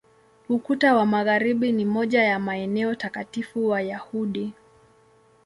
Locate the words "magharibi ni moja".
1.05-2.23